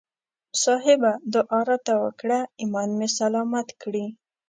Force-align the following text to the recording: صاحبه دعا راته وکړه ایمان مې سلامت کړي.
صاحبه 0.63 1.11
دعا 1.33 1.59
راته 1.69 1.93
وکړه 2.03 2.39
ایمان 2.61 2.89
مې 2.97 3.07
سلامت 3.19 3.67
کړي. 3.81 4.05